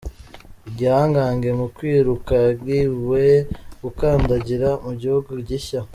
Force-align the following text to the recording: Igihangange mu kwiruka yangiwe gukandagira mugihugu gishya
Igihangange 0.69 1.49
mu 1.59 1.67
kwiruka 1.75 2.31
yangiwe 2.43 3.23
gukandagira 3.83 4.69
mugihugu 4.83 5.31
gishya 5.47 5.81